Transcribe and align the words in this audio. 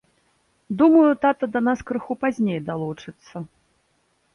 Думаю, 0.79 1.11
тата 1.25 1.51
да 1.57 1.63
нас 1.67 1.85
крыху 1.91 2.13
пазней 2.25 2.59
далучыцца. 2.71 3.35